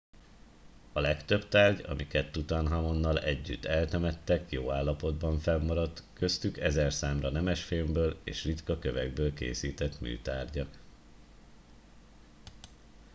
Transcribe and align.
a 0.93 0.99
legtöbb 0.99 1.47
tárgy 1.47 1.85
amiket 1.87 2.31
tutanhamonnal 2.31 3.19
együtt 3.19 3.65
eltemettek 3.65 4.51
jó 4.51 4.71
állapotban 4.71 5.39
fennmaradt 5.39 6.03
köztük 6.13 6.57
ezerszámra 6.59 7.29
nemesfémből 7.29 8.19
és 8.23 8.43
ritka 8.43 8.79
kövekből 8.79 9.33
készített 9.33 9.99
műtárgyak 9.99 10.79